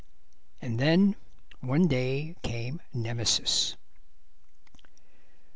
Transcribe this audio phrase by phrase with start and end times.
[0.63, 1.15] And then
[1.59, 3.77] one day came Nemesis.